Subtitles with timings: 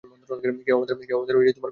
[0.61, 0.95] কেউ আমাদের
[0.97, 1.69] খুঁজে পাবে না।